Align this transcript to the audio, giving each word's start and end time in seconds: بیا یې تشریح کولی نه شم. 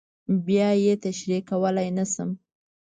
بیا 0.45 0.69
یې 0.83 0.93
تشریح 1.03 1.41
کولی 1.49 1.89
نه 1.97 2.05
شم. 2.13 2.29